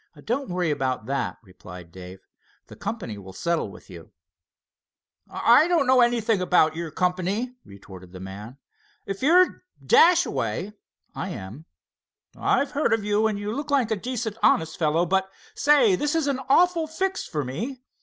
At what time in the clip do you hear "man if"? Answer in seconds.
8.19-9.21